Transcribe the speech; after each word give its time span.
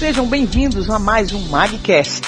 Sejam 0.00 0.26
bem-vindos 0.26 0.88
a 0.88 0.98
mais 0.98 1.30
um 1.30 1.50
Magcast. 1.50 2.22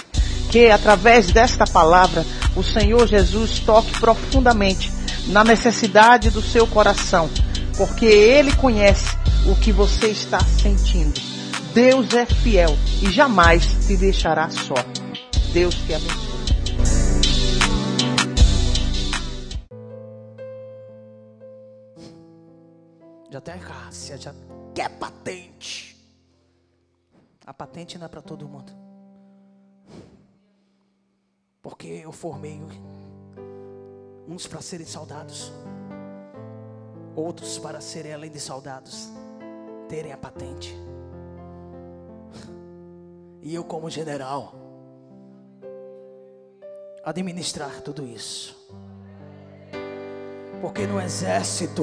Que 0.51 0.67
através 0.67 1.33
desta 1.33 1.67
palavra 1.67 2.23
o 2.55 2.63
Senhor 2.63 3.09
Jesus 3.09 3.61
toque 3.61 3.99
profundamente 3.99 4.93
na 5.29 5.43
necessidade 5.43 6.29
do 6.29 6.43
seu 6.43 6.67
coração, 6.67 7.31
porque 7.79 8.05
Ele 8.05 8.55
conhece 8.57 9.17
o 9.51 9.57
que 9.57 9.73
você 9.73 10.09
está 10.09 10.39
sentindo. 10.41 11.19
Deus 11.73 12.13
é 12.13 12.27
fiel 12.27 12.77
e 13.01 13.11
jamais 13.11 13.65
te 13.87 13.97
deixará 13.97 14.51
só. 14.51 14.75
Deus 15.55 15.75
te 15.75 15.95
abençoe. 15.95 16.23
Já 23.31 23.41
tem 23.41 23.59
Cássia, 23.59 24.19
já 24.19 24.35
quer 24.75 24.91
patente. 24.91 25.92
A 27.47 27.53
patente 27.53 27.99
não 27.99 28.07
é 28.07 28.09
para 28.09 28.23
todo 28.23 28.49
mundo. 28.49 28.73
Porque 31.61 31.87
eu 31.87 32.13
formei 32.13 32.61
uns 34.29 34.47
para 34.47 34.61
serem 34.61 34.87
soldados, 34.87 35.53
outros 37.15 37.59
para 37.59 37.81
serem 37.81 38.15
além 38.15 38.31
de 38.31 38.41
soldados, 38.41 39.11
terem 39.89 40.13
a 40.13 40.17
patente. 40.17 40.75
E 43.41 43.55
eu, 43.55 43.65
como 43.65 43.91
general, 43.91 44.55
administrar 47.05 47.81
tudo 47.81 48.07
isso. 48.07 48.57
Porque 50.61 50.87
no 50.87 51.01
exército, 51.01 51.83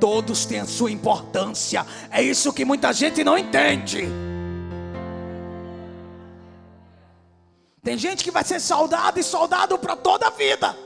todos 0.00 0.46
têm 0.46 0.60
a 0.60 0.66
sua 0.66 0.90
importância. 0.90 1.84
É 2.10 2.22
isso 2.22 2.52
que 2.52 2.64
muita 2.64 2.92
gente 2.94 3.22
não 3.22 3.36
entende. 3.36 4.08
Tem 7.94 7.98
gente 8.00 8.24
que 8.24 8.30
vai 8.32 8.42
ser 8.42 8.58
soldado 8.58 9.20
e 9.20 9.22
soldado 9.22 9.78
para 9.78 9.94
toda 9.94 10.26
a 10.26 10.30
vida. 10.30 10.76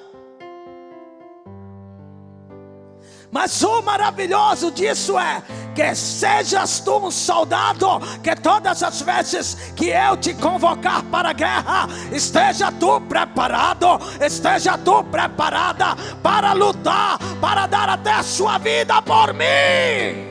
Mas 3.31 3.63
o 3.63 3.81
maravilhoso 3.81 4.71
disso 4.71 5.19
é 5.19 5.43
que 5.75 5.95
sejas 5.95 6.81
tu 6.81 6.99
um 6.99 7.11
soldado, 7.11 7.99
que 8.23 8.37
todas 8.37 8.83
as 8.83 9.01
vezes 9.01 9.55
que 9.75 9.87
eu 9.87 10.19
te 10.19 10.35
convocar 10.35 11.03
para 11.05 11.31
a 11.31 11.33
guerra, 11.33 11.89
esteja 12.13 12.71
tu 12.73 13.01
preparado, 13.01 13.87
esteja 14.23 14.77
tu 14.77 15.03
preparada 15.05 15.97
para 16.23 16.53
lutar, 16.53 17.19
para 17.41 17.67
dar 17.67 17.89
até 17.89 18.13
a 18.13 18.23
sua 18.23 18.59
vida 18.59 19.01
por 19.01 19.33
mim. 19.33 20.28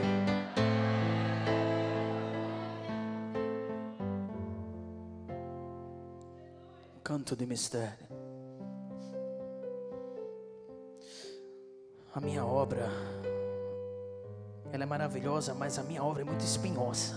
Canto 7.08 7.34
de 7.34 7.46
mistério. 7.46 8.06
A 12.14 12.20
minha 12.20 12.44
obra, 12.44 12.86
ela 14.70 14.82
é 14.82 14.86
maravilhosa, 14.86 15.54
mas 15.54 15.78
a 15.78 15.82
minha 15.82 16.04
obra 16.04 16.20
é 16.20 16.24
muito 16.26 16.44
espinhosa. 16.44 17.14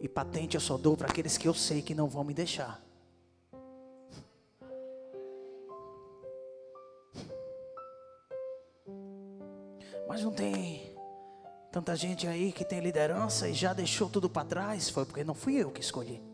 E 0.00 0.08
patente 0.08 0.54
eu 0.54 0.62
só 0.62 0.78
dou 0.78 0.96
para 0.96 1.08
aqueles 1.08 1.36
que 1.36 1.46
eu 1.46 1.52
sei 1.52 1.82
que 1.82 1.94
não 1.94 2.08
vão 2.08 2.24
me 2.24 2.32
deixar. 2.32 2.82
Mas 10.08 10.22
não 10.22 10.32
tem 10.32 10.96
tanta 11.70 11.94
gente 11.94 12.26
aí 12.26 12.50
que 12.50 12.64
tem 12.64 12.80
liderança 12.80 13.46
e 13.46 13.52
já 13.52 13.74
deixou 13.74 14.08
tudo 14.08 14.30
para 14.30 14.46
trás. 14.46 14.88
Foi 14.88 15.04
porque 15.04 15.22
não 15.22 15.34
fui 15.34 15.56
eu 15.56 15.70
que 15.70 15.82
escolhi. 15.82 16.31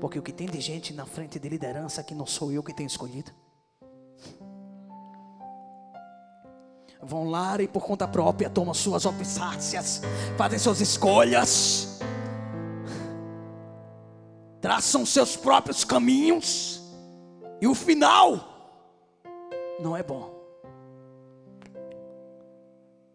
Porque 0.00 0.18
o 0.18 0.22
que 0.22 0.32
tem 0.32 0.46
de 0.46 0.60
gente 0.60 0.92
na 0.92 1.06
frente 1.06 1.38
de 1.38 1.48
liderança 1.48 2.02
que 2.02 2.14
não 2.14 2.26
sou 2.26 2.52
eu 2.52 2.62
que 2.62 2.74
tenho 2.74 2.86
escolhido. 2.86 3.30
vão 7.06 7.30
lá 7.30 7.60
e 7.62 7.68
por 7.68 7.84
conta 7.84 8.06
própria 8.08 8.50
tomam 8.50 8.74
suas 8.74 9.06
opsácias, 9.06 10.02
fazem 10.36 10.58
suas 10.58 10.80
escolhas, 10.80 12.00
traçam 14.60 15.06
seus 15.06 15.36
próprios 15.36 15.84
caminhos, 15.84 16.82
e 17.60 17.66
o 17.66 17.74
final 17.74 18.84
não 19.80 19.96
é 19.96 20.02
bom. 20.02 20.34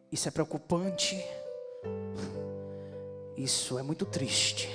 Isso 0.09 0.27
é 0.27 0.31
preocupante, 0.31 1.21
isso 3.35 3.77
é 3.77 3.83
muito 3.83 4.05
triste. 4.05 4.69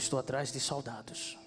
Estou 0.00 0.18
atrás 0.18 0.50
de 0.50 0.58
soldados. 0.58 1.38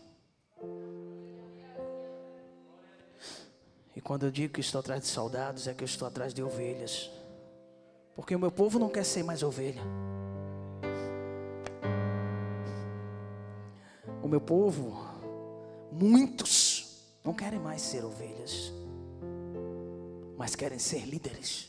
E 3.96 4.02
quando 4.02 4.26
eu 4.26 4.32
digo 4.32 4.54
que 4.54 4.62
estou 4.62 4.80
atrás 4.80 5.02
de 5.02 5.08
soldados, 5.08 5.68
é 5.68 5.74
que 5.74 5.84
eu 5.84 5.86
estou 5.86 6.08
atrás 6.08 6.34
de 6.34 6.42
ovelhas. 6.42 7.12
Porque 8.16 8.36
o 8.36 8.40
meu 8.40 8.52
povo 8.52 8.80
não 8.80 8.90
quer 8.90 9.04
ser 9.04 9.24
mais 9.24 9.44
ovelha. 9.44 9.82
O 14.22 14.28
meu 14.28 14.40
povo, 14.40 14.98
muitos, 15.92 17.04
não 17.24 17.34
querem 17.34 17.60
mais 17.60 17.82
ser 17.82 18.06
ovelhas, 18.06 18.72
mas 20.38 20.56
querem 20.56 20.80
ser 20.80 21.06
líderes. 21.06 21.68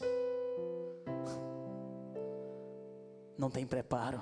Não 3.36 3.50
tem 3.50 3.66
preparo 3.66 4.20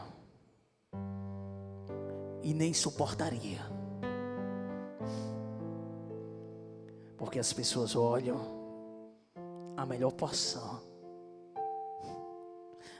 e 2.42 2.52
nem 2.52 2.74
suportaria 2.74 3.60
Porque 7.22 7.38
as 7.38 7.52
pessoas 7.52 7.94
olham 7.94 8.36
a 9.76 9.86
melhor 9.86 10.10
porção, 10.10 10.82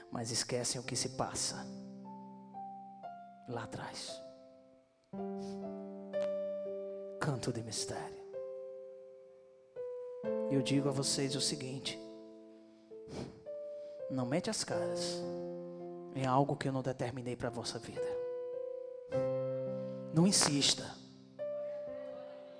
mas 0.09 0.31
esquecem 0.31 0.79
o 0.79 0.83
que 0.83 0.95
se 0.95 1.09
passa 1.09 1.57
lá 3.49 3.65
atrás. 3.65 4.19
Canto 7.19 7.51
de 7.51 7.61
mistério. 7.61 8.23
Eu 10.49 10.61
digo 10.61 10.87
a 10.87 10.93
vocês 10.93 11.35
o 11.35 11.41
seguinte: 11.41 11.99
não 14.09 14.25
mete 14.25 14.49
as 14.49 14.63
caras 14.63 15.21
em 16.15 16.25
algo 16.25 16.55
que 16.55 16.69
eu 16.69 16.71
não 16.71 16.81
determinei 16.81 17.35
para 17.35 17.49
a 17.49 17.51
vossa 17.51 17.77
vida. 17.77 18.12
Não 20.13 20.27
insista. 20.27 20.85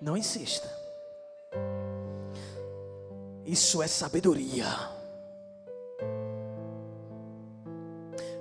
Não 0.01 0.17
insista. 0.17 0.67
Isso 3.45 3.81
é 3.81 3.87
sabedoria. 3.87 4.65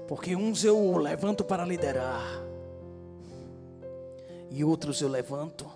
Porque 0.08 0.34
uns 0.34 0.64
eu 0.64 0.96
levanto 0.96 1.44
para 1.44 1.64
liderar, 1.64 2.22
e 4.50 4.64
outros 4.64 5.00
eu 5.00 5.08
levanto 5.08 5.70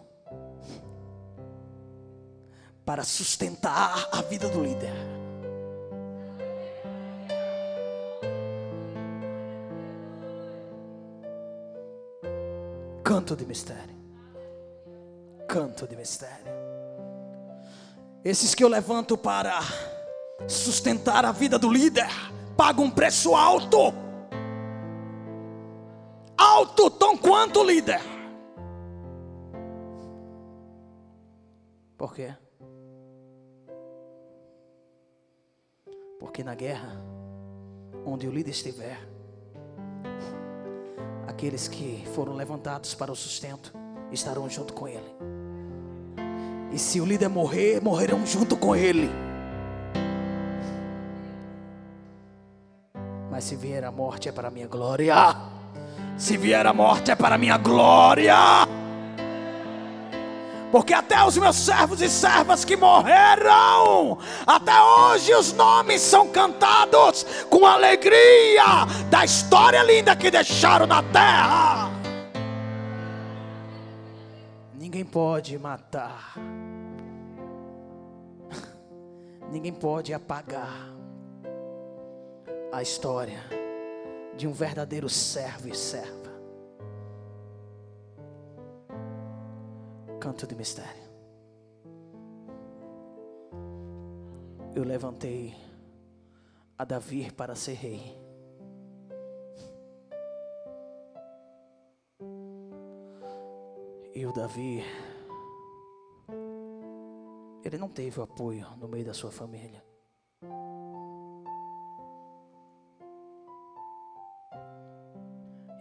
para 2.84 3.02
sustentar 3.02 4.08
a 4.12 4.22
vida 4.22 4.48
do 4.48 4.62
líder. 4.62 4.92
Canto 13.16 13.34
de 13.34 13.46
mistério. 13.46 13.96
Canto 15.48 15.88
de 15.88 15.96
mistério. 15.96 16.52
Esses 18.22 18.54
que 18.54 18.62
eu 18.62 18.68
levanto 18.68 19.16
para 19.16 19.58
sustentar 20.46 21.24
a 21.24 21.32
vida 21.32 21.58
do 21.58 21.72
líder 21.72 22.10
pagam 22.58 22.84
um 22.84 22.90
preço 22.90 23.34
alto. 23.34 23.94
Alto 26.36 26.90
tão 26.90 27.16
quanto 27.16 27.60
o 27.60 27.64
líder. 27.64 28.02
Por 31.96 32.12
quê? 32.12 32.36
Porque 36.20 36.44
na 36.44 36.54
guerra, 36.54 37.02
onde 38.04 38.28
o 38.28 38.30
líder 38.30 38.50
estiver, 38.50 39.15
aqueles 41.36 41.68
que 41.68 42.02
foram 42.14 42.32
levantados 42.32 42.94
para 42.94 43.12
o 43.12 43.14
sustento 43.14 43.70
estarão 44.10 44.48
junto 44.48 44.72
com 44.72 44.88
ele. 44.88 45.04
E 46.72 46.78
se 46.78 46.98
o 46.98 47.04
líder 47.04 47.28
morrer, 47.28 47.78
morrerão 47.82 48.24
junto 48.24 48.56
com 48.56 48.74
ele. 48.74 49.10
Mas 53.30 53.44
se 53.44 53.54
vier 53.54 53.84
a 53.84 53.92
morte 53.92 54.30
é 54.30 54.32
para 54.32 54.48
a 54.48 54.50
minha 54.50 54.66
glória. 54.66 55.14
Se 56.16 56.38
vier 56.38 56.66
a 56.66 56.72
morte 56.72 57.10
é 57.10 57.14
para 57.14 57.34
a 57.34 57.38
minha 57.38 57.58
glória. 57.58 58.34
Porque 60.70 60.92
até 60.92 61.24
os 61.24 61.36
meus 61.36 61.56
servos 61.56 62.00
e 62.02 62.08
servas 62.08 62.64
que 62.64 62.76
morreram, 62.76 64.18
até 64.46 64.80
hoje 64.82 65.32
os 65.34 65.52
nomes 65.52 66.00
são 66.00 66.28
cantados 66.28 67.24
com 67.48 67.64
alegria 67.64 68.64
da 69.08 69.24
história 69.24 69.82
linda 69.82 70.16
que 70.16 70.30
deixaram 70.30 70.86
na 70.86 71.02
terra. 71.02 71.90
Ninguém 74.74 75.04
pode 75.04 75.56
matar, 75.58 76.34
ninguém 79.50 79.72
pode 79.72 80.12
apagar 80.12 80.96
a 82.72 82.82
história 82.82 83.40
de 84.36 84.46
um 84.46 84.52
verdadeiro 84.52 85.08
servo 85.08 85.68
e 85.68 85.74
serva. 85.74 86.25
Canto 90.20 90.46
de 90.46 90.54
mistério. 90.56 91.04
Eu 94.74 94.82
levantei 94.82 95.54
a 96.78 96.84
Davi 96.84 97.30
para 97.30 97.54
ser 97.54 97.74
rei. 97.74 98.18
E 104.14 104.24
o 104.24 104.32
Davi, 104.32 104.82
ele 107.62 107.76
não 107.76 107.88
teve 107.88 108.20
apoio 108.20 108.66
no 108.78 108.88
meio 108.88 109.04
da 109.04 109.12
sua 109.12 109.30
família. 109.30 109.84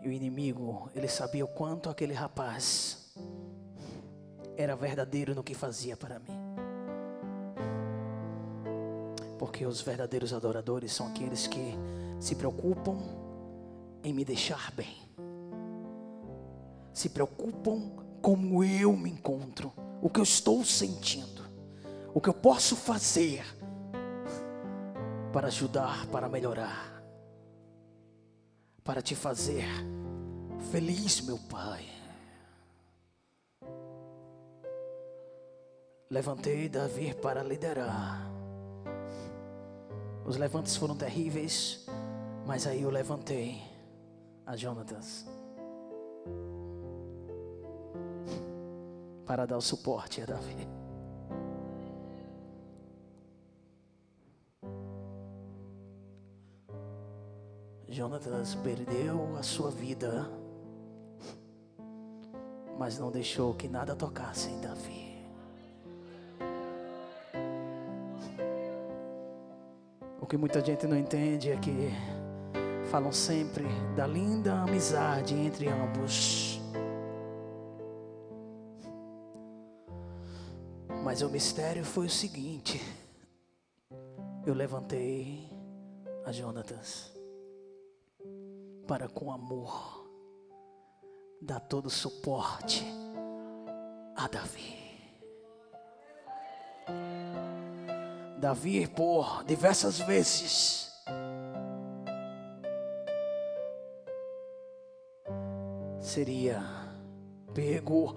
E 0.04 0.08
o 0.08 0.12
inimigo, 0.12 0.90
ele 0.94 1.08
sabia 1.08 1.44
o 1.44 1.48
quanto 1.48 1.90
aquele 1.90 2.14
rapaz 2.14 3.05
era 4.58 4.76
verdadeiro 4.76 5.36
no 5.36 5.44
que 5.44 5.54
fazia 5.54 5.96
para 5.96 6.20
mim. 6.20 6.40
Porque 9.38 9.66
os 9.66 9.82
verdadeiros 9.82 10.34
adoradores 10.34 10.94
são 10.94 11.08
aqueles 11.08 11.48
que 11.48 11.74
se 12.20 12.36
preocupam 12.36 12.98
em 14.04 14.14
me 14.14 14.24
deixar 14.24 14.72
bem. 14.72 14.98
Se 16.94 17.10
preocupam 17.10 17.92
como 18.22 18.64
eu 18.64 18.96
me 18.96 19.10
encontro, 19.10 19.74
o 20.02 20.10
que 20.10 20.20
eu 20.20 20.24
estou 20.24 20.64
sentindo, 20.64 21.44
o 22.14 22.22
que 22.22 22.30
eu 22.30 22.34
posso 22.34 22.76
fazer 22.76 23.44
para 25.32 25.48
ajudar, 25.48 26.08
para 26.08 26.30
melhorar 26.30 26.96
para 28.86 29.02
te 29.02 29.16
fazer 29.16 29.66
feliz, 30.72 31.20
meu 31.22 31.40
Pai. 31.50 31.84
Levantei 36.10 36.70
Davi 36.70 37.16
para 37.16 37.42
liderar. 37.42 38.30
Os 40.24 40.38
levantes 40.38 40.76
foram 40.76 40.96
terríveis, 40.96 41.86
mas 42.46 42.68
aí 42.68 42.84
eu 42.84 42.92
levantei 42.92 43.62
a 44.46 44.56
Jonatas 44.56 45.26
para 49.26 49.48
dar 49.48 49.58
o 49.58 49.62
suporte 49.62 50.22
a 50.22 50.26
Davi. 50.26 50.68
Jonatas 57.90 58.54
perdeu 58.56 59.36
a 59.38 59.42
sua 59.42 59.72
vida, 59.72 60.30
mas 62.78 63.00
não 63.00 63.10
deixou 63.10 63.54
que 63.56 63.68
nada 63.68 63.96
tocasse 63.96 64.50
em 64.50 64.60
Davi. 64.60 65.05
O 70.26 70.28
que 70.28 70.38
muita 70.38 70.60
gente 70.60 70.88
não 70.88 70.98
entende 70.98 71.52
é 71.52 71.56
que 71.56 71.92
falam 72.90 73.12
sempre 73.12 73.64
da 73.96 74.08
linda 74.08 74.60
amizade 74.64 75.36
entre 75.36 75.68
ambos. 75.68 76.60
Mas 81.04 81.22
o 81.22 81.30
mistério 81.30 81.86
foi 81.86 82.08
o 82.08 82.10
seguinte: 82.10 82.82
eu 84.48 84.56
levantei 84.56 85.48
a 86.26 86.32
Jonatas 86.32 87.14
para 88.88 89.08
com 89.08 89.32
amor 89.32 90.10
dar 91.40 91.60
todo 91.60 91.88
suporte 91.88 92.84
a 94.16 94.28
Davi. 94.28 94.74
Davi, 98.38 98.88
por 98.88 99.44
diversas 99.46 100.00
vezes, 100.00 100.92
seria 106.00 106.64
pego 107.54 108.16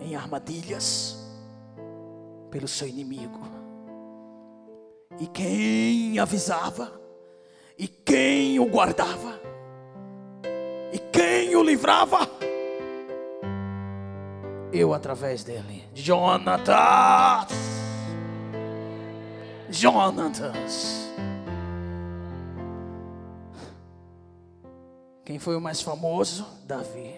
em 0.00 0.16
armadilhas 0.16 1.16
pelo 2.50 2.66
seu 2.66 2.88
inimigo. 2.88 3.40
E 5.18 5.26
quem 5.26 6.18
avisava, 6.18 6.92
e 7.78 7.86
quem 7.86 8.58
o 8.58 8.66
guardava, 8.66 9.46
quem 11.16 11.56
o 11.56 11.62
livrava? 11.62 12.28
Eu 14.70 14.92
através 14.92 15.42
dele. 15.42 15.84
Jonatas. 15.94 17.65
Jonatas. 19.76 21.06
Quem 25.22 25.38
foi 25.38 25.54
o 25.54 25.60
mais 25.60 25.82
famoso? 25.82 26.46
Davi. 26.64 27.14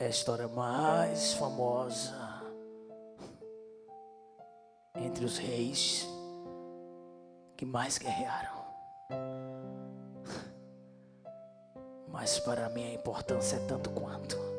É 0.00 0.06
a 0.06 0.08
história 0.08 0.48
mais 0.48 1.34
famosa 1.34 2.42
entre 4.96 5.24
os 5.24 5.38
reis 5.38 6.08
que 7.56 7.64
mais 7.64 7.98
guerrearam. 7.98 8.64
Mas 12.08 12.40
para 12.40 12.68
mim 12.70 12.84
a 12.84 12.94
importância 12.94 13.56
é 13.56 13.66
tanto 13.66 13.90
quanto 13.90 14.51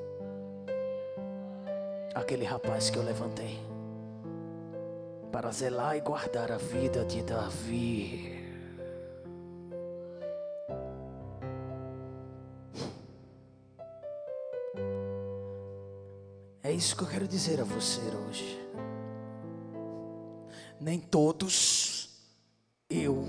aquele 2.13 2.45
rapaz 2.45 2.89
que 2.89 2.97
eu 2.97 3.03
levantei 3.03 3.59
para 5.31 5.51
zelar 5.51 5.97
e 5.97 6.01
guardar 6.01 6.51
a 6.51 6.57
vida 6.57 7.03
de 7.03 7.23
Davi. 7.23 8.33
É 16.61 16.71
isso 16.71 16.95
que 16.95 17.03
eu 17.03 17.07
quero 17.07 17.27
dizer 17.27 17.59
a 17.59 17.63
você 17.63 17.99
hoje. 18.27 18.59
Nem 20.79 20.99
todos 20.99 22.09
eu 22.89 23.25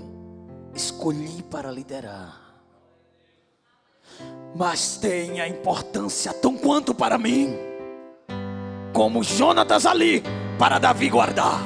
escolhi 0.73 1.41
para 1.43 1.71
liderar. 1.71 2.41
Mas 4.55 4.97
tem 4.97 5.41
a 5.41 5.47
importância 5.47 6.33
tão 6.33 6.55
quanto 6.57 6.93
para 6.93 7.17
mim, 7.17 7.57
como 8.95 9.21
Jonatas 9.21 9.85
ali 9.85 10.23
para 10.57 10.79
Davi 10.79 11.09
guardar. 11.09 11.59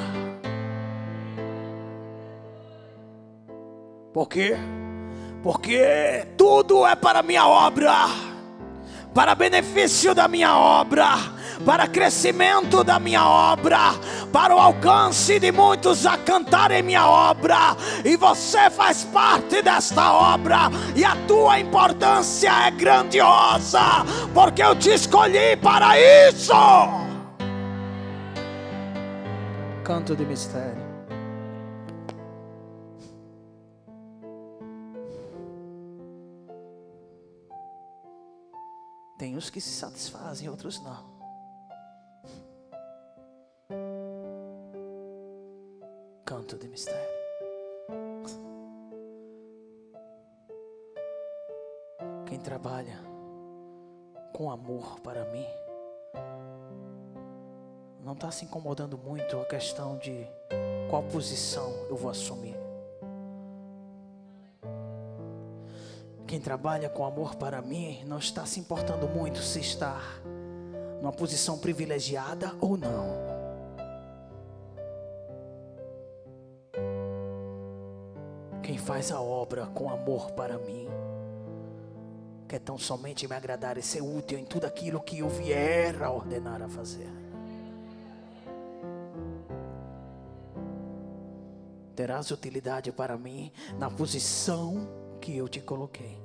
Por 4.12 4.28
quê? 4.28 4.56
Porque 5.40 6.26
tudo 6.36 6.84
é 6.84 6.96
para 6.96 7.22
minha 7.22 7.46
obra, 7.46 7.94
para 9.14 9.36
benefício 9.36 10.12
da 10.12 10.26
minha 10.26 10.58
obra 10.58 11.38
para 11.64 11.86
crescimento 11.86 12.82
da 12.82 12.98
minha 12.98 13.22
obra, 13.22 13.94
para 14.32 14.56
o 14.56 14.58
alcance 14.58 15.38
de 15.38 15.52
muitos 15.52 16.06
a 16.06 16.16
cantarem 16.16 16.82
minha 16.82 17.06
obra, 17.06 17.76
e 18.02 18.16
você 18.16 18.70
faz 18.70 19.04
parte 19.04 19.60
desta 19.60 20.10
obra, 20.10 20.70
e 20.96 21.04
a 21.04 21.14
tua 21.28 21.60
importância 21.60 22.50
é 22.66 22.70
grandiosa, 22.70 23.82
porque 24.32 24.62
eu 24.62 24.74
te 24.74 24.94
escolhi 24.94 25.54
para 25.56 25.98
isso. 26.30 27.09
Canto 29.90 30.14
de 30.14 30.24
mistério. 30.24 30.80
Tem 39.18 39.36
uns 39.36 39.50
que 39.50 39.60
se 39.60 39.70
satisfazem, 39.70 40.48
outros 40.48 40.80
não. 40.84 41.10
canto 46.24 46.56
de 46.56 46.68
mistério. 46.68 47.10
Quem 52.26 52.38
trabalha 52.38 53.00
com 54.32 54.52
amor 54.52 55.00
para 55.00 55.24
mim 55.32 55.59
não 58.10 58.14
está 58.14 58.28
se 58.28 58.44
incomodando 58.44 58.98
muito 58.98 59.38
a 59.38 59.44
questão 59.44 59.96
de 59.96 60.26
qual 60.90 61.00
posição 61.04 61.72
eu 61.88 61.94
vou 61.96 62.10
assumir. 62.10 62.56
Quem 66.26 66.40
trabalha 66.40 66.88
com 66.88 67.04
amor 67.04 67.36
para 67.36 67.62
mim 67.62 68.02
não 68.04 68.18
está 68.18 68.44
se 68.44 68.58
importando 68.58 69.06
muito 69.06 69.38
se 69.38 69.60
está 69.60 70.00
numa 71.00 71.12
posição 71.12 71.56
privilegiada 71.56 72.52
ou 72.60 72.76
não. 72.76 73.14
Quem 78.60 78.76
faz 78.76 79.12
a 79.12 79.20
obra 79.20 79.66
com 79.66 79.88
amor 79.88 80.32
para 80.32 80.58
mim, 80.58 80.88
quer 82.48 82.58
tão 82.58 82.76
somente 82.76 83.28
me 83.28 83.36
agradar 83.36 83.78
e 83.78 83.82
ser 83.82 84.02
útil 84.02 84.36
em 84.36 84.44
tudo 84.44 84.64
aquilo 84.64 85.00
que 85.00 85.20
eu 85.20 85.28
vier 85.28 86.02
a 86.02 86.10
ordenar 86.10 86.60
a 86.60 86.68
fazer. 86.68 87.29
Terás 92.00 92.30
utilidade 92.30 92.90
para 92.90 93.18
mim 93.18 93.52
na 93.78 93.90
posição 93.90 94.88
que 95.20 95.36
eu 95.36 95.46
te 95.46 95.60
coloquei. 95.60 96.18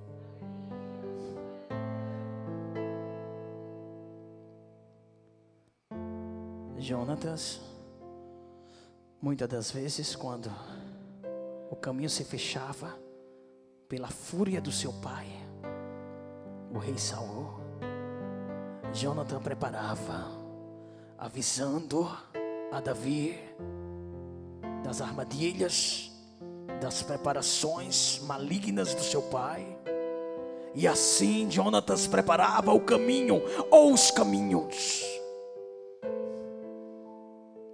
Jonatas, 6.77 7.59
muitas 9.21 9.49
das 9.49 9.69
vezes, 9.69 10.15
quando 10.15 10.49
o 11.69 11.75
caminho 11.75 12.09
se 12.09 12.23
fechava 12.23 12.97
pela 13.89 14.07
fúria 14.07 14.61
do 14.61 14.71
seu 14.71 14.93
pai, 14.93 15.27
o 16.73 16.77
rei 16.77 16.97
Saul, 16.97 17.59
Jonathan 18.93 19.41
preparava, 19.41 20.25
avisando 21.17 22.07
a 22.71 22.79
Davi 22.79 23.37
das 24.85 25.01
armadilhas, 25.01 26.11
das 26.79 27.01
preparações 27.01 28.19
malignas 28.19 28.93
do 28.93 29.01
seu 29.01 29.21
pai. 29.23 29.65
E 30.75 30.87
assim 30.87 31.49
Jonatas 31.49 32.05
preparava 32.05 32.71
o 32.71 32.79
caminho 32.79 33.41
ou 33.71 33.91
os 33.91 34.11
caminhos. 34.11 35.03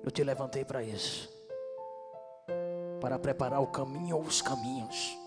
Eu 0.01 0.09
te 0.09 0.23
levantei 0.23 0.63
para 0.63 0.81
isso. 0.81 1.29
Para 3.01 3.19
preparar 3.19 3.61
o 3.61 3.67
caminho 3.67 4.15
ou 4.15 4.23
os 4.23 4.41
caminhos. 4.41 5.17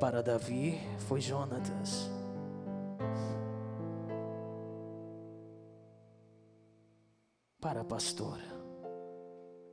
Para 0.00 0.22
Davi 0.22 0.80
foi 1.06 1.20
Jonatas. 1.20 2.10
Para 7.62 7.84
pastor 7.84 8.40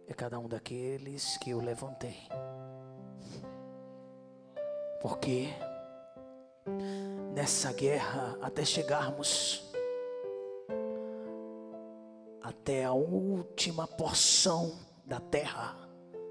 é 0.07 0.13
cada 0.13 0.37
um 0.37 0.47
daqueles 0.47 1.37
que 1.37 1.49
eu 1.49 1.59
levantei. 1.59 2.17
Porque 5.01 5.47
nessa 7.33 7.73
guerra, 7.73 8.37
até 8.43 8.63
chegarmos 8.63 9.67
até 12.43 12.85
a 12.85 12.93
última 12.93 13.87
porção 13.87 14.77
da 15.03 15.19
terra 15.19 15.75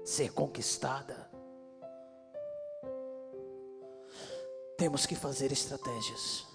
ser 0.05 0.31
conquistada, 0.31 1.29
temos 4.77 5.05
que 5.05 5.13
fazer 5.13 5.51
estratégias. 5.51 6.47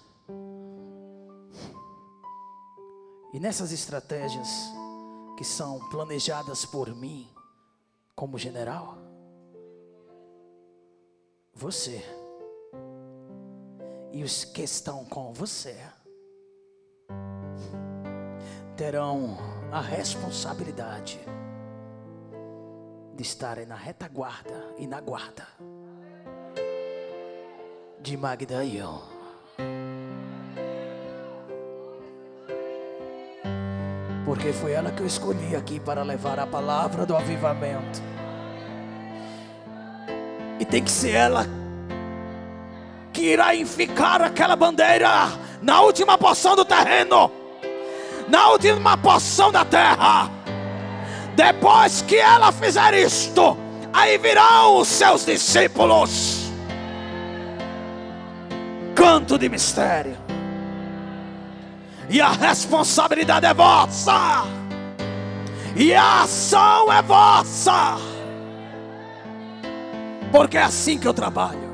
E 3.31 3.39
nessas 3.39 3.71
estratégias, 3.71 4.47
que 5.37 5.43
são 5.43 5.79
planejadas 5.89 6.65
por 6.65 6.93
mim 6.95 7.27
como 8.15 8.37
general? 8.37 8.97
Você 11.53 12.03
e 14.11 14.23
os 14.23 14.45
que 14.45 14.63
estão 14.63 15.05
com 15.05 15.33
você 15.33 15.77
terão 18.75 19.37
a 19.71 19.81
responsabilidade 19.81 21.19
de 23.15 23.23
estarem 23.23 23.65
na 23.65 23.75
retaguarda 23.75 24.75
e 24.77 24.85
na 24.85 24.99
guarda 24.99 25.47
de 28.01 28.15
Magda 28.15 28.63
porque 34.35 34.51
foi 34.51 34.73
ela 34.73 34.91
que 34.91 35.01
eu 35.01 35.07
escolhi 35.07 35.55
aqui 35.55 35.79
para 35.79 36.03
levar 36.03 36.37
a 36.39 36.45
palavra 36.45 37.05
do 37.05 37.15
avivamento. 37.15 38.03
E 40.59 40.65
tem 40.65 40.83
que 40.83 40.91
ser 40.91 41.11
ela 41.11 41.47
que 43.13 43.21
irá 43.21 43.55
enficar 43.55 44.21
aquela 44.21 44.57
bandeira 44.57 45.09
na 45.61 45.79
última 45.79 46.17
porção 46.17 46.53
do 46.53 46.65
terreno, 46.65 47.31
na 48.27 48.49
última 48.49 48.97
porção 48.97 49.53
da 49.53 49.63
terra. 49.63 50.29
Depois 51.33 52.01
que 52.01 52.17
ela 52.17 52.51
fizer 52.51 52.93
isto, 52.93 53.57
aí 53.93 54.17
virão 54.17 54.79
os 54.79 54.89
seus 54.89 55.25
discípulos. 55.25 56.51
Canto 58.93 59.37
de 59.37 59.47
mistério 59.47 60.24
e 62.09 62.21
a 62.21 62.29
responsabilidade 62.29 63.45
é 63.45 63.53
vossa, 63.53 64.43
e 65.75 65.93
a 65.93 66.23
ação 66.23 66.91
é 66.91 67.01
vossa, 67.01 67.95
porque 70.31 70.57
é 70.57 70.63
assim 70.63 70.97
que 70.97 71.07
eu 71.07 71.13
trabalho. 71.13 71.65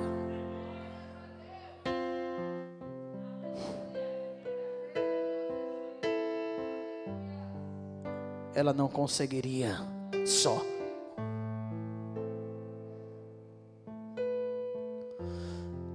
Ela 8.54 8.74
não 8.74 8.88
conseguiria 8.88 9.78
só. 10.26 10.62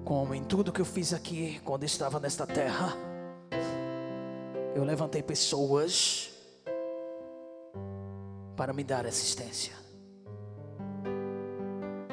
Como 0.05 0.35
em 0.35 0.43
tudo 0.43 0.73
que 0.73 0.81
eu 0.81 0.85
fiz 0.85 1.13
aqui 1.13 1.61
quando 1.65 1.85
estava 1.85 2.19
nesta 2.19 2.47
terra 2.47 3.16
eu 4.77 4.85
levantei 4.85 5.23
pessoas 5.23 6.31
para 8.55 8.75
me 8.75 8.85
dar 8.85 9.07
assistência. 9.07 9.73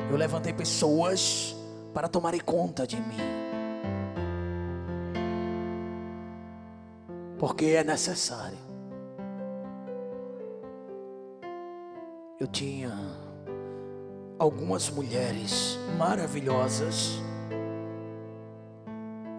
Eu 0.09 0.15
levantei 0.15 0.53
pessoas 0.53 1.53
para 1.93 2.07
tomarem 2.07 2.39
conta 2.39 2.87
de 2.87 2.95
mim. 2.95 3.17
Porque 7.37 7.65
é 7.65 7.83
necessário. 7.83 8.57
Eu 12.39 12.47
tinha 12.47 12.93
algumas 14.39 14.89
mulheres 14.89 15.77
maravilhosas 15.97 17.19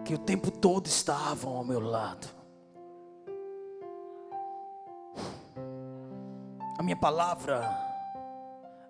que 0.05 0.13
o 0.13 0.19
tempo 0.19 0.51
todo 0.51 0.85
estavam 0.85 1.57
ao 1.57 1.65
meu 1.65 1.79
lado. 1.79 2.44
Minha 6.85 6.95
palavra 6.95 7.67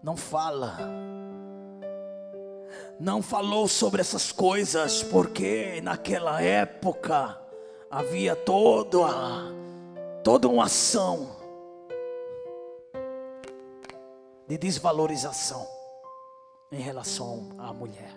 não 0.03 0.17
fala, 0.17 0.77
não 2.99 3.21
falou 3.21 3.69
sobre 3.69 4.01
essas 4.01 4.33
coisas, 4.33 5.01
porque 5.01 5.79
naquela 5.81 6.41
época 6.41 7.39
havia 7.89 8.35
toda, 8.35 9.07
toda 10.25 10.49
uma 10.49 10.65
ação 10.65 11.37
de 14.45 14.57
desvalorização 14.57 15.65
em 16.73 16.81
relação 16.81 17.47
à 17.57 17.71
mulher. 17.71 18.13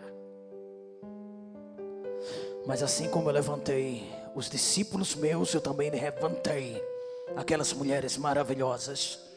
Mas 2.66 2.82
assim 2.82 3.08
como 3.08 3.28
eu 3.28 3.32
levantei 3.32 4.12
os 4.34 4.50
discípulos 4.50 5.14
meus, 5.14 5.54
eu 5.54 5.60
também 5.60 5.88
levantei 5.88 6.84
aquelas 7.36 7.72
mulheres 7.72 8.18
maravilhosas 8.18 9.27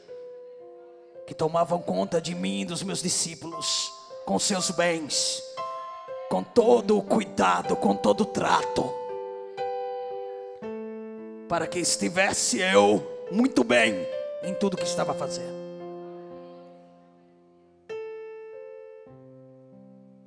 que 1.31 1.35
tomavam 1.35 1.81
conta 1.81 2.19
de 2.19 2.35
mim 2.35 2.59
e 2.59 2.65
dos 2.65 2.83
meus 2.83 3.01
discípulos 3.01 3.89
com 4.25 4.37
seus 4.37 4.69
bens, 4.69 5.41
com 6.29 6.43
todo 6.43 6.97
o 6.97 7.01
cuidado, 7.01 7.73
com 7.77 7.95
todo 7.95 8.23
o 8.23 8.25
trato, 8.25 8.93
para 11.47 11.67
que 11.67 11.79
estivesse 11.79 12.59
eu 12.59 13.01
muito 13.31 13.63
bem 13.63 14.05
em 14.43 14.53
tudo 14.55 14.75
que 14.75 14.83
estava 14.83 15.13
fazendo. 15.13 15.55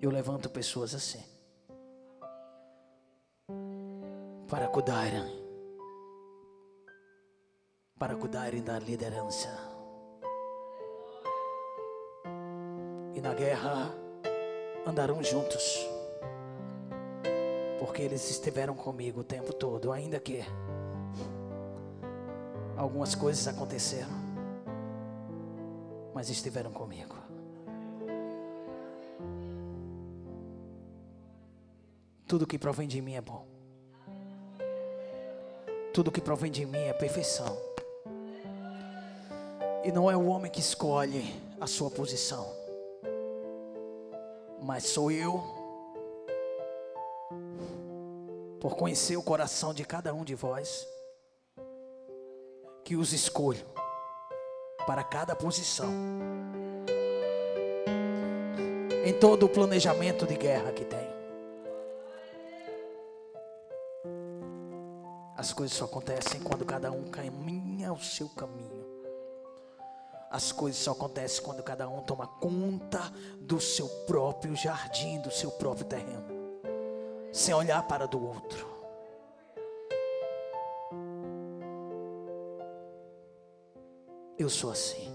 Eu 0.00 0.10
levanto 0.10 0.48
pessoas 0.48 0.94
assim. 0.94 1.22
Para 4.48 4.68
cuidarem. 4.68 5.44
Para 7.98 8.14
cuidarem 8.14 8.62
da 8.62 8.78
liderança. 8.78 9.73
E 13.14 13.20
na 13.20 13.32
guerra 13.32 13.90
andarão 14.86 15.22
juntos. 15.22 15.78
Porque 17.78 18.02
eles 18.02 18.30
estiveram 18.30 18.74
comigo 18.74 19.20
o 19.20 19.24
tempo 19.24 19.52
todo, 19.52 19.92
ainda 19.92 20.18
que 20.18 20.44
algumas 22.76 23.14
coisas 23.14 23.46
aconteceram, 23.46 24.10
mas 26.14 26.28
estiveram 26.28 26.72
comigo. 26.72 27.14
Tudo 32.26 32.46
que 32.46 32.58
provém 32.58 32.88
de 32.88 33.00
mim 33.00 33.14
é 33.14 33.20
bom. 33.20 33.46
Tudo 35.92 36.10
que 36.10 36.20
provém 36.20 36.50
de 36.50 36.66
mim 36.66 36.78
é 36.78 36.92
perfeição. 36.92 37.56
E 39.84 39.92
não 39.92 40.10
é 40.10 40.16
o 40.16 40.26
homem 40.26 40.50
que 40.50 40.60
escolhe 40.60 41.22
a 41.60 41.66
sua 41.66 41.90
posição, 41.90 42.46
mas 44.64 44.84
sou 44.84 45.10
eu, 45.10 45.44
por 48.58 48.74
conhecer 48.76 49.14
o 49.14 49.22
coração 49.22 49.74
de 49.74 49.84
cada 49.84 50.14
um 50.14 50.24
de 50.24 50.34
vós, 50.34 50.88
que 52.82 52.96
os 52.96 53.12
escolho 53.12 53.64
para 54.86 55.04
cada 55.04 55.36
posição, 55.36 55.92
em 59.04 59.12
todo 59.12 59.44
o 59.44 59.48
planejamento 59.50 60.26
de 60.26 60.34
guerra 60.34 60.72
que 60.72 60.86
tem. 60.86 61.12
As 65.36 65.52
coisas 65.52 65.76
só 65.76 65.84
acontecem 65.84 66.40
quando 66.40 66.64
cada 66.64 66.90
um 66.90 67.10
caminha 67.10 67.92
o 67.92 68.00
seu 68.00 68.30
caminho. 68.30 68.83
As 70.34 70.50
coisas 70.50 70.80
só 70.80 70.90
acontecem 70.90 71.44
quando 71.44 71.62
cada 71.62 71.88
um 71.88 72.02
toma 72.02 72.26
conta 72.26 72.98
do 73.38 73.60
seu 73.60 73.88
próprio 74.04 74.56
jardim, 74.56 75.20
do 75.20 75.30
seu 75.30 75.48
próprio 75.48 75.86
terreno, 75.86 76.24
sem 77.32 77.54
olhar 77.54 77.80
para 77.86 78.04
do 78.08 78.20
outro. 78.20 78.66
Eu 84.36 84.50
sou 84.50 84.72
assim. 84.72 85.08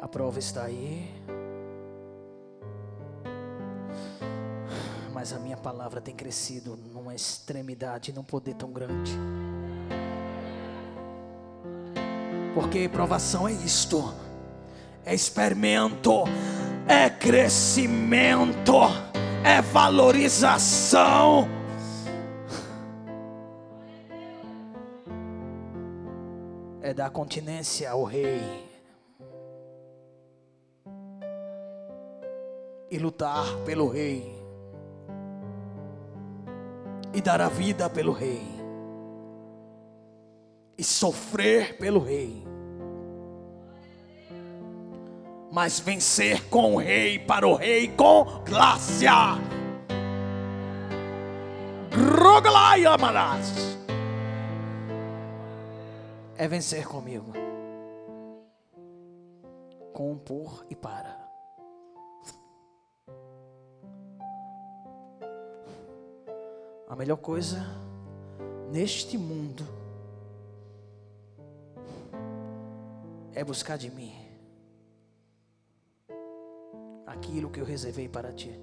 A 0.00 0.08
prova 0.08 0.40
está 0.40 0.64
aí. 0.64 1.08
mas 5.12 5.34
a 5.34 5.38
minha 5.38 5.56
palavra 5.56 6.00
tem 6.00 6.16
crescido 6.16 6.76
numa 6.76 7.14
extremidade, 7.14 8.10
num 8.10 8.24
poder 8.24 8.54
tão 8.54 8.72
grande. 8.72 9.12
Porque 12.54 12.88
provação 12.88 13.46
é 13.46 13.52
isto, 13.52 14.12
é 15.04 15.14
experimento, 15.14 16.24
é 16.88 17.08
crescimento, 17.08 18.74
é 19.44 19.62
valorização. 19.62 21.48
É 26.82 26.92
dar 26.92 27.10
continência 27.10 27.90
ao 27.90 28.02
rei. 28.02 28.68
E 32.90 32.98
lutar 32.98 33.46
pelo 33.64 33.88
rei. 33.88 34.36
E 37.14 37.20
dar 37.20 37.40
a 37.40 37.48
vida 37.48 37.88
pelo 37.88 38.12
rei, 38.12 38.59
e 40.80 40.82
sofrer 40.82 41.76
pelo 41.76 42.00
rei, 42.00 42.42
mas 45.52 45.78
vencer 45.78 46.48
com 46.48 46.76
o 46.76 46.78
rei, 46.78 47.18
para 47.18 47.46
o 47.46 47.54
rei 47.54 47.86
com 47.88 48.24
glácia. 48.46 49.12
É 56.38 56.48
vencer 56.48 56.86
comigo, 56.86 57.30
com 59.92 60.16
por 60.16 60.64
e 60.70 60.74
para. 60.74 61.14
A 66.88 66.96
melhor 66.96 67.18
coisa 67.18 67.66
neste 68.72 69.18
mundo 69.18 69.79
é 73.34 73.44
buscar 73.44 73.78
de 73.78 73.90
mim 73.90 74.12
aquilo 77.06 77.50
que 77.50 77.60
eu 77.60 77.64
reservei 77.64 78.08
para 78.08 78.32
ti. 78.32 78.58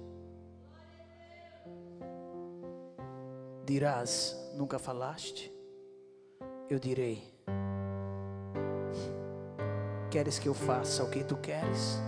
Dirás, 3.64 4.34
nunca 4.54 4.78
falaste? 4.78 5.52
Eu 6.68 6.78
direi. 6.78 7.22
Queres 10.10 10.38
que 10.38 10.48
eu 10.48 10.54
faça 10.54 11.04
o 11.04 11.10
que 11.10 11.22
tu 11.22 11.36
queres? 11.36 11.98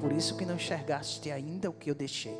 Por 0.00 0.12
isso 0.12 0.36
que 0.36 0.44
não 0.44 0.56
enxergaste 0.56 1.30
ainda 1.30 1.70
o 1.70 1.72
que 1.72 1.90
eu 1.90 1.94
deixei. 1.94 2.36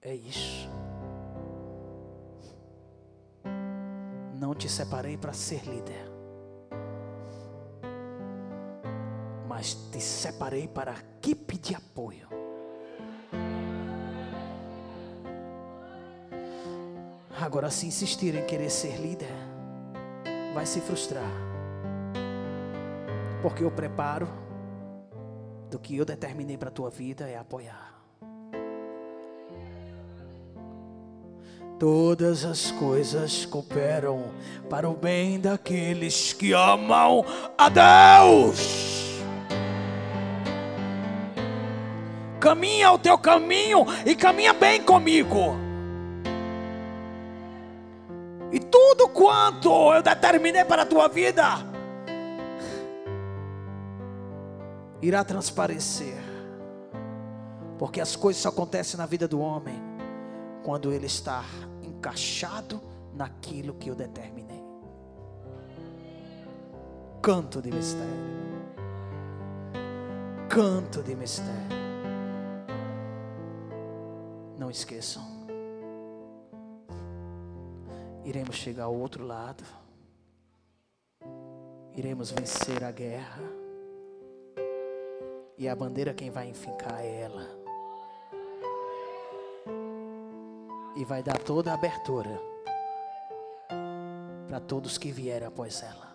É 0.00 0.14
isso. 0.14 0.65
Te 4.66 4.72
separei 4.72 5.16
para 5.16 5.32
ser 5.32 5.64
líder, 5.64 6.10
mas 9.46 9.74
te 9.92 10.00
separei 10.00 10.66
para 10.66 10.90
a 10.90 10.98
equipe 10.98 11.56
de 11.56 11.72
apoio. 11.72 12.28
Agora, 17.40 17.70
se 17.70 17.86
insistir 17.86 18.34
em 18.34 18.44
querer 18.44 18.68
ser 18.68 18.98
líder, 18.98 19.30
vai 20.52 20.66
se 20.66 20.80
frustrar, 20.80 21.30
porque 23.40 23.64
o 23.64 23.70
preparo 23.70 24.26
do 25.70 25.78
que 25.78 25.96
eu 25.96 26.04
determinei 26.04 26.58
para 26.58 26.70
a 26.70 26.72
tua 26.72 26.90
vida 26.90 27.28
é 27.28 27.38
apoiar. 27.38 27.85
Todas 31.78 32.42
as 32.46 32.70
coisas 32.70 33.44
cooperam 33.44 34.30
para 34.70 34.88
o 34.88 34.94
bem 34.94 35.38
daqueles 35.38 36.32
que 36.32 36.54
amam 36.54 37.22
a 37.56 37.68
Deus. 37.68 39.20
Caminha 42.40 42.92
o 42.92 42.98
teu 42.98 43.18
caminho 43.18 43.84
e 44.06 44.16
caminha 44.16 44.54
bem 44.54 44.82
comigo. 44.82 45.54
E 48.50 48.58
tudo 48.58 49.08
quanto 49.08 49.92
eu 49.92 50.02
determinei 50.02 50.64
para 50.64 50.82
a 50.82 50.86
tua 50.86 51.08
vida 51.08 51.58
irá 55.02 55.22
transparecer. 55.22 56.16
Porque 57.78 58.00
as 58.00 58.16
coisas 58.16 58.40
só 58.40 58.48
acontecem 58.48 58.96
na 58.96 59.04
vida 59.04 59.28
do 59.28 59.40
homem 59.40 59.76
quando 60.62 60.92
ele 60.92 61.06
está 61.06 61.44
encaixado 62.06 62.80
naquilo 63.14 63.74
que 63.74 63.90
eu 63.90 63.94
determinei. 63.96 64.62
Canto 67.20 67.60
de 67.60 67.72
mistério. 67.72 68.36
Canto 70.48 71.02
de 71.02 71.16
mistério. 71.16 71.76
Não 74.56 74.70
esqueçam. 74.70 75.24
Iremos 78.24 78.54
chegar 78.54 78.84
ao 78.84 78.94
outro 78.94 79.24
lado. 79.24 79.64
Iremos 81.96 82.30
vencer 82.30 82.84
a 82.84 82.92
guerra. 82.92 83.42
E 85.58 85.68
a 85.68 85.74
bandeira 85.74 86.14
quem 86.14 86.30
vai 86.30 86.48
enfincar 86.48 87.00
é 87.00 87.22
ela. 87.22 87.65
E 90.96 91.04
vai 91.04 91.22
dar 91.22 91.38
toda 91.38 91.70
a 91.70 91.74
abertura 91.74 92.40
para 94.48 94.60
todos 94.60 94.96
que 94.96 95.12
vierem 95.12 95.46
após 95.46 95.82
ela. 95.82 96.06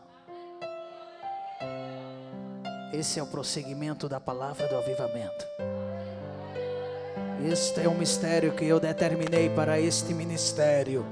Esse 2.91 3.19
é 3.19 3.23
o 3.23 3.27
prosseguimento 3.27 4.09
da 4.09 4.19
palavra 4.19 4.67
do 4.67 4.75
avivamento. 4.75 5.45
Este 7.49 7.81
é 7.81 7.87
o 7.87 7.95
mistério 7.95 8.53
que 8.53 8.65
eu 8.65 8.79
determinei 8.79 9.49
para 9.49 9.79
este 9.79 10.13
ministério. 10.13 11.05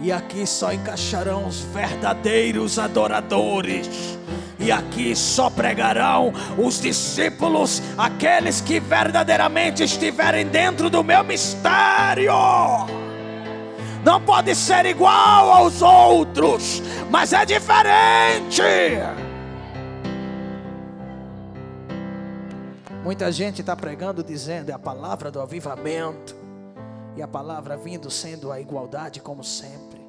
E 0.00 0.12
aqui 0.12 0.46
só 0.46 0.72
encaixarão 0.72 1.46
os 1.46 1.60
verdadeiros 1.60 2.78
adoradores. 2.78 4.18
E 4.58 4.70
aqui 4.72 5.14
só 5.14 5.48
pregarão 5.50 6.32
os 6.58 6.80
discípulos, 6.80 7.82
aqueles 7.96 8.60
que 8.60 8.80
verdadeiramente 8.80 9.82
estiverem 9.82 10.46
dentro 10.46 10.90
do 10.90 11.04
meu 11.04 11.22
mistério. 11.22 12.32
Não 14.04 14.20
pode 14.20 14.54
ser 14.54 14.86
igual 14.86 15.50
aos 15.50 15.82
outros, 15.82 16.82
mas 17.10 17.32
é 17.32 17.44
diferente. 17.44 18.62
Muita 23.02 23.30
gente 23.30 23.60
está 23.60 23.76
pregando 23.76 24.22
dizendo 24.22 24.70
é 24.70 24.72
a 24.72 24.78
palavra 24.78 25.30
do 25.30 25.40
avivamento. 25.40 26.45
E 27.16 27.22
a 27.22 27.26
palavra 27.26 27.76
vindo 27.76 28.10
sendo 28.10 28.52
a 28.52 28.60
igualdade 28.60 29.20
como 29.20 29.42
sempre. 29.42 30.04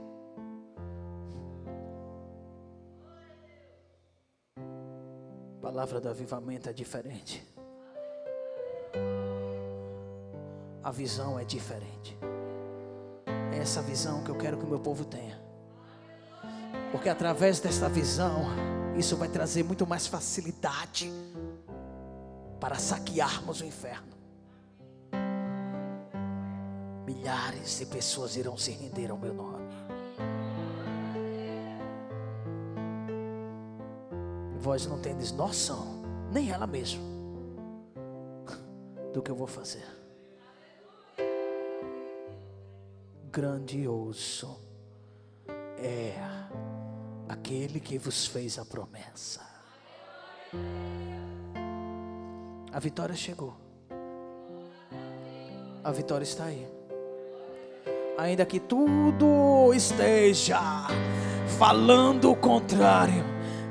A 5.57 5.61
palavra 5.61 6.01
do 6.01 6.09
avivamento 6.09 6.69
é 6.69 6.73
diferente. 6.73 7.45
A 10.83 10.91
visão 10.91 11.39
é 11.39 11.45
diferente. 11.45 12.17
É 13.53 13.57
essa 13.57 13.81
visão 13.81 14.23
que 14.23 14.29
eu 14.29 14.37
quero 14.37 14.57
que 14.57 14.65
o 14.65 14.67
meu 14.67 14.79
povo 14.79 15.05
tenha. 15.05 15.41
Porque 16.91 17.09
através 17.09 17.59
desta 17.59 17.87
visão, 17.89 18.45
isso 18.97 19.15
vai 19.15 19.27
trazer 19.27 19.63
muito 19.63 19.85
mais 19.87 20.07
facilidade 20.07 21.11
para 22.59 22.75
saquearmos 22.75 23.61
o 23.61 23.65
inferno. 23.65 24.16
Milhares 27.07 27.79
de 27.79 27.85
pessoas 27.85 28.35
irão 28.35 28.57
se 28.57 28.71
render 28.71 29.09
ao 29.09 29.17
meu 29.17 29.33
nome. 29.33 29.65
Vós 34.59 34.85
não 34.85 34.99
tendes 34.99 35.31
noção, 35.31 36.03
nem 36.33 36.51
ela 36.51 36.67
mesma, 36.67 37.01
do 39.13 39.21
que 39.21 39.31
eu 39.31 39.35
vou 39.37 39.47
fazer. 39.47 39.87
Grandioso 43.31 44.59
é 45.77 46.13
aquele 47.29 47.79
que 47.79 47.97
vos 47.97 48.25
fez 48.25 48.59
a 48.59 48.65
promessa. 48.65 49.39
A 52.73 52.79
vitória 52.81 53.15
chegou. 53.15 53.55
A 55.81 55.91
vitória 55.93 56.25
está 56.25 56.43
aí. 56.43 56.76
Ainda 58.17 58.47
que 58.47 58.59
tudo 58.59 59.71
esteja 59.75 60.59
falando 61.59 62.31
o 62.31 62.35
contrário, 62.35 63.23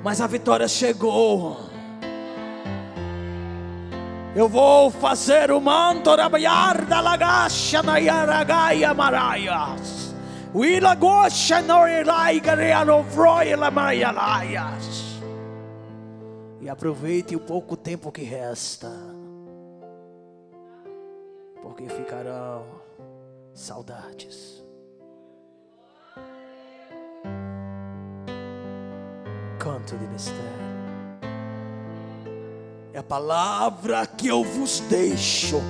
mas 0.04 0.20
a 0.20 0.28
vitória 0.28 0.68
chegou. 0.68 1.56
Eu 4.36 4.48
vou 4.48 4.88
fazer 4.88 5.50
o 5.50 5.60
manto 5.60 6.14
rabiar 6.14 6.86
da 6.86 7.00
lagacha 7.00 7.82
na 7.82 7.98
yaragaia 7.98 8.94
maraias. 8.94 10.14
O 10.54 10.64
ilagosha 10.64 11.60
no 11.62 11.88
ilaiga 11.88 12.54
reano 12.54 13.02
vroila 13.02 13.68
maraialaias 13.68 15.20
e 16.60 16.68
aproveite 16.68 17.34
o 17.34 17.40
pouco 17.40 17.76
tempo 17.76 18.12
que 18.12 18.22
resta, 18.22 18.92
porque 21.62 21.88
ficarão 21.88 22.75
saudades. 23.56 24.62
Canto 29.58 29.96
de 29.96 30.06
mistério. 30.06 30.76
É 32.92 32.98
a 32.98 33.02
palavra 33.02 34.06
que 34.06 34.28
eu 34.28 34.44
vos 34.44 34.80
deixo, 34.80 35.60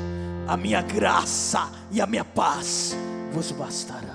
a 0.46 0.56
minha 0.56 0.82
graça 0.82 1.70
e 1.90 2.00
a 2.00 2.06
minha 2.06 2.24
paz 2.24 2.94
vos 3.32 3.52
bastará. 3.52 4.05